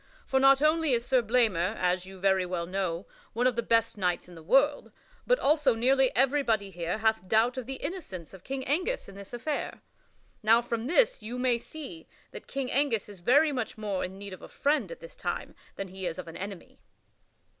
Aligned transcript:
For 0.25 0.39
not 0.39 0.63
only 0.63 0.93
is 0.93 1.05
Sir 1.05 1.21
Blamor, 1.21 1.75
as 1.77 2.07
you 2.07 2.19
very 2.19 2.43
well 2.43 2.65
know, 2.65 3.05
one 3.33 3.45
of 3.45 3.55
the 3.55 3.61
best 3.61 3.99
knights 3.99 4.27
in 4.27 4.33
the 4.33 4.41
world, 4.41 4.91
but 5.27 5.37
also 5.37 5.75
nearly 5.75 6.11
everybody 6.15 6.71
here 6.71 6.97
hath 6.97 7.27
doubt 7.27 7.55
of 7.55 7.67
the 7.67 7.75
innocence 7.75 8.33
of 8.33 8.43
King 8.43 8.65
Angus 8.65 9.07
in 9.07 9.13
this 9.13 9.31
affair. 9.31 9.79
Now 10.41 10.59
from 10.59 10.87
this 10.87 11.21
you 11.21 11.37
may 11.37 11.59
see 11.59 12.07
that 12.31 12.47
King 12.47 12.71
Angus 12.71 13.09
is 13.09 13.19
very 13.19 13.51
much 13.51 13.77
more 13.77 14.03
in 14.03 14.17
need 14.17 14.33
of 14.33 14.41
a 14.41 14.49
friend 14.49 14.91
at 14.91 15.01
this 15.01 15.15
time 15.15 15.53
than 15.75 15.89
he 15.89 16.07
is 16.07 16.17
of 16.17 16.27
an 16.27 16.35
enemy." 16.35 16.79